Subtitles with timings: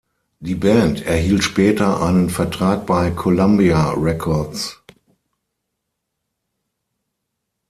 [0.39, 4.81] Die Band erhielt später einen Vertrag bei Columbia Records.